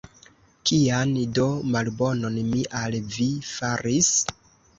Kian 0.69 1.11
do 1.39 1.45
malbonon 1.75 2.41
mi 2.49 2.65
al 2.81 2.97
vi 3.19 3.29
faris? 3.53 4.11